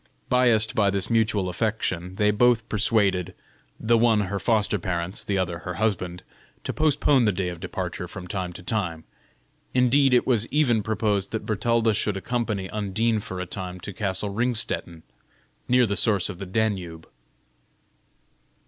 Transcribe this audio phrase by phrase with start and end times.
[0.29, 3.35] Biassed by this mutual affection, they both persuaded
[3.79, 6.23] the one her foster parents, the other her husband
[6.63, 9.03] to postpone the day of departure from time to time;
[9.75, 14.31] indeed, it was even proposed that Bertalda should accompany Undine for a time to castle
[14.31, 15.03] Ringstetten,
[15.67, 17.07] near the source of the Danube.